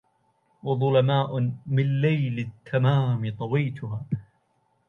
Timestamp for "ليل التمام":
2.01-3.35